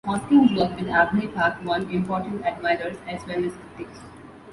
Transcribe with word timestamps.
Hosking's 0.07 0.51
work 0.59 0.71
at 0.81 0.87
Abney 0.87 1.27
Park 1.27 1.63
won 1.63 1.87
important 1.91 2.41
admirers, 2.43 2.97
as 3.07 3.23
well 3.27 3.45
as 3.45 3.53
critics. 3.75 3.99